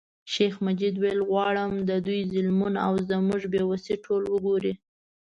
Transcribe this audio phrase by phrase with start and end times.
[0.33, 4.73] شیخ مجید ویل غواړم د دوی ظلمونه او زموږ بې وسي ټول وګوري.